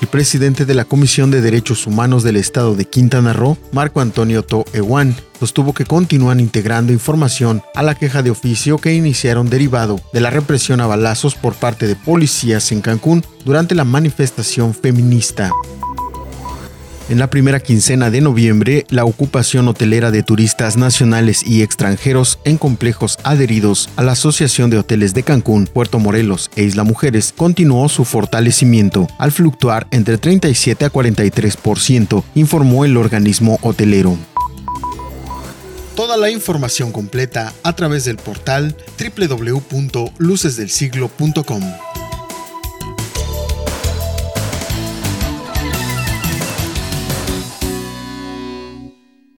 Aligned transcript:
El 0.00 0.08
presidente 0.08 0.64
de 0.64 0.74
la 0.74 0.84
Comisión 0.84 1.30
de 1.30 1.40
Derechos 1.40 1.86
Humanos 1.86 2.22
del 2.22 2.36
Estado 2.36 2.74
de 2.74 2.84
Quintana 2.84 3.32
Roo, 3.32 3.56
Marco 3.72 4.00
Antonio 4.00 4.42
To 4.42 4.64
Ewan, 4.72 5.14
sostuvo 5.38 5.72
que 5.72 5.84
continúan 5.84 6.40
integrando 6.40 6.92
información 6.92 7.62
a 7.74 7.82
la 7.82 7.94
queja 7.94 8.22
de 8.22 8.30
oficio 8.30 8.78
que 8.78 8.94
iniciaron 8.94 9.48
derivado 9.48 10.00
de 10.12 10.20
la 10.20 10.30
represión 10.30 10.80
a 10.80 10.86
balazos 10.86 11.34
por 11.34 11.54
parte 11.54 11.86
de 11.86 11.96
policías 11.96 12.72
en 12.72 12.80
Cancún 12.80 13.24
durante 13.44 13.74
la 13.74 13.84
manifestación 13.84 14.74
feminista. 14.74 15.50
En 17.10 17.18
la 17.18 17.28
primera 17.28 17.58
quincena 17.58 18.08
de 18.08 18.20
noviembre, 18.20 18.86
la 18.88 19.04
ocupación 19.04 19.66
hotelera 19.66 20.12
de 20.12 20.22
turistas 20.22 20.76
nacionales 20.76 21.44
y 21.44 21.62
extranjeros 21.62 22.38
en 22.44 22.56
complejos 22.56 23.18
adheridos 23.24 23.88
a 23.96 24.04
la 24.04 24.12
Asociación 24.12 24.70
de 24.70 24.78
Hoteles 24.78 25.12
de 25.12 25.24
Cancún, 25.24 25.66
Puerto 25.66 25.98
Morelos 25.98 26.52
e 26.54 26.62
Isla 26.62 26.84
Mujeres 26.84 27.34
continuó 27.36 27.88
su 27.88 28.04
fortalecimiento, 28.04 29.08
al 29.18 29.32
fluctuar 29.32 29.88
entre 29.90 30.18
37 30.18 30.84
a 30.84 30.92
43%, 30.92 32.22
informó 32.36 32.84
el 32.84 32.96
organismo 32.96 33.58
hotelero. 33.62 34.16
Toda 35.96 36.16
la 36.16 36.30
información 36.30 36.92
completa 36.92 37.52
a 37.64 37.74
través 37.74 38.04
del 38.04 38.18
portal 38.18 38.76
www.lucesdelsiglo.com. 39.00 41.89